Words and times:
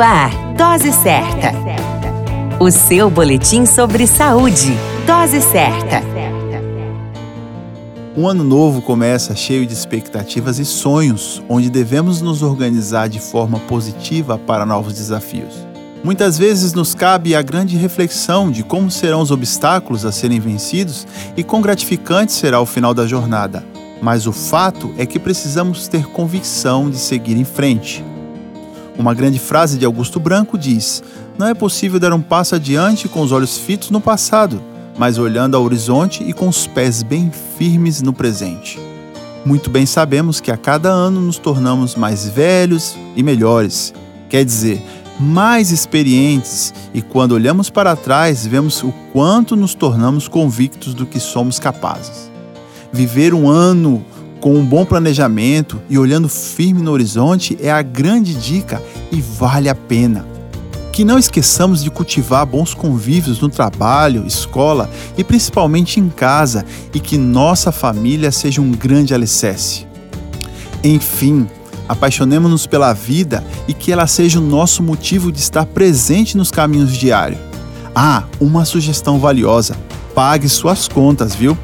Ar, 0.00 0.30
Dose 0.54 0.92
Certa. 0.92 1.52
O 2.58 2.70
seu 2.70 3.10
boletim 3.10 3.66
sobre 3.66 4.06
saúde. 4.06 4.72
Dose 5.06 5.42
Certa. 5.42 6.02
Um 8.16 8.26
ano 8.26 8.42
novo 8.42 8.80
começa 8.80 9.36
cheio 9.36 9.66
de 9.66 9.74
expectativas 9.74 10.58
e 10.58 10.64
sonhos, 10.64 11.42
onde 11.48 11.68
devemos 11.68 12.22
nos 12.22 12.42
organizar 12.42 13.08
de 13.08 13.20
forma 13.20 13.58
positiva 13.60 14.38
para 14.38 14.64
novos 14.64 14.94
desafios. 14.94 15.54
Muitas 16.02 16.38
vezes 16.38 16.72
nos 16.72 16.94
cabe 16.94 17.34
a 17.34 17.42
grande 17.42 17.76
reflexão 17.76 18.50
de 18.50 18.62
como 18.62 18.90
serão 18.90 19.20
os 19.20 19.30
obstáculos 19.30 20.06
a 20.06 20.12
serem 20.12 20.40
vencidos 20.40 21.06
e 21.36 21.44
quão 21.44 21.60
gratificante 21.60 22.32
será 22.32 22.58
o 22.58 22.66
final 22.66 22.94
da 22.94 23.06
jornada. 23.06 23.62
Mas 24.00 24.26
o 24.26 24.32
fato 24.32 24.94
é 24.96 25.04
que 25.04 25.18
precisamos 25.18 25.88
ter 25.88 26.06
convicção 26.06 26.88
de 26.88 26.96
seguir 26.96 27.36
em 27.36 27.44
frente. 27.44 28.02
Uma 29.00 29.14
grande 29.14 29.38
frase 29.38 29.78
de 29.78 29.86
Augusto 29.86 30.20
Branco 30.20 30.58
diz: 30.58 31.02
Não 31.38 31.46
é 31.46 31.54
possível 31.54 31.98
dar 31.98 32.12
um 32.12 32.20
passo 32.20 32.54
adiante 32.54 33.08
com 33.08 33.22
os 33.22 33.32
olhos 33.32 33.56
fitos 33.56 33.88
no 33.88 33.98
passado, 33.98 34.62
mas 34.98 35.16
olhando 35.16 35.56
ao 35.56 35.62
horizonte 35.62 36.22
e 36.22 36.34
com 36.34 36.46
os 36.46 36.66
pés 36.66 37.02
bem 37.02 37.32
firmes 37.56 38.02
no 38.02 38.12
presente. 38.12 38.78
Muito 39.42 39.70
bem 39.70 39.86
sabemos 39.86 40.38
que 40.38 40.50
a 40.50 40.56
cada 40.58 40.90
ano 40.90 41.18
nos 41.18 41.38
tornamos 41.38 41.94
mais 41.94 42.28
velhos 42.28 42.94
e 43.16 43.22
melhores. 43.22 43.94
Quer 44.28 44.44
dizer, 44.44 44.84
mais 45.18 45.70
experientes 45.70 46.74
e 46.92 47.00
quando 47.00 47.32
olhamos 47.32 47.70
para 47.70 47.96
trás, 47.96 48.46
vemos 48.46 48.82
o 48.82 48.92
quanto 49.14 49.56
nos 49.56 49.72
tornamos 49.72 50.28
convictos 50.28 50.92
do 50.92 51.06
que 51.06 51.18
somos 51.18 51.58
capazes. 51.58 52.30
Viver 52.92 53.32
um 53.32 53.48
ano 53.48 54.04
com 54.40 54.54
um 54.54 54.64
bom 54.64 54.84
planejamento 54.86 55.80
e 55.88 55.98
olhando 55.98 56.28
firme 56.28 56.80
no 56.80 56.90
horizonte 56.90 57.58
é 57.60 57.70
a 57.70 57.82
grande 57.82 58.34
dica 58.34 58.82
e 59.12 59.20
vale 59.20 59.68
a 59.68 59.74
pena. 59.74 60.26
Que 60.92 61.04
não 61.04 61.18
esqueçamos 61.18 61.84
de 61.84 61.90
cultivar 61.90 62.44
bons 62.46 62.74
convívios 62.74 63.38
no 63.40 63.48
trabalho, 63.48 64.26
escola 64.26 64.90
e 65.16 65.22
principalmente 65.22 66.00
em 66.00 66.08
casa 66.08 66.64
e 66.92 66.98
que 66.98 67.18
nossa 67.18 67.70
família 67.70 68.32
seja 68.32 68.60
um 68.60 68.72
grande 68.72 69.14
alicerce. 69.14 69.86
Enfim, 70.82 71.46
apaixonemos-nos 71.86 72.66
pela 72.66 72.92
vida 72.94 73.44
e 73.68 73.74
que 73.74 73.92
ela 73.92 74.06
seja 74.06 74.38
o 74.38 74.42
nosso 74.42 74.82
motivo 74.82 75.30
de 75.30 75.38
estar 75.38 75.66
presente 75.66 76.36
nos 76.36 76.50
caminhos 76.50 76.96
diários. 76.96 77.40
Ah, 77.94 78.24
uma 78.40 78.64
sugestão 78.64 79.18
valiosa: 79.18 79.76
pague 80.14 80.48
suas 80.48 80.88
contas, 80.88 81.34
viu? 81.34 81.56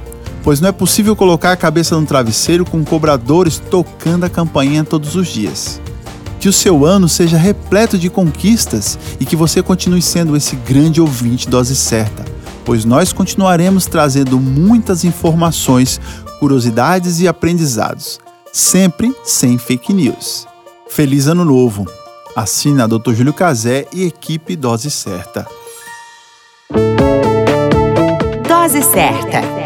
Pois 0.46 0.60
não 0.60 0.68
é 0.68 0.72
possível 0.72 1.16
colocar 1.16 1.50
a 1.50 1.56
cabeça 1.56 1.98
no 1.98 2.06
travesseiro 2.06 2.64
com 2.64 2.84
cobradores 2.84 3.58
tocando 3.58 4.22
a 4.22 4.30
campainha 4.30 4.84
todos 4.84 5.16
os 5.16 5.26
dias. 5.26 5.80
Que 6.38 6.48
o 6.48 6.52
seu 6.52 6.86
ano 6.86 7.08
seja 7.08 7.36
repleto 7.36 7.98
de 7.98 8.08
conquistas 8.08 8.96
e 9.18 9.26
que 9.26 9.34
você 9.34 9.60
continue 9.60 10.00
sendo 10.00 10.36
esse 10.36 10.54
grande 10.54 11.00
ouvinte 11.00 11.48
dose 11.48 11.74
certa, 11.74 12.24
pois 12.64 12.84
nós 12.84 13.12
continuaremos 13.12 13.86
trazendo 13.86 14.38
muitas 14.38 15.02
informações, 15.02 16.00
curiosidades 16.38 17.18
e 17.18 17.26
aprendizados 17.26 18.20
sempre 18.52 19.12
sem 19.24 19.58
fake 19.58 19.92
news. 19.92 20.46
Feliz 20.88 21.26
Ano 21.26 21.44
Novo! 21.44 21.84
Assina 22.36 22.86
Dr. 22.86 23.12
Júlio 23.12 23.34
Cazé 23.34 23.86
e 23.92 24.04
equipe 24.04 24.54
Dose 24.54 24.90
Certa. 24.90 25.44
Dose 28.48 28.82
Certa. 28.82 29.65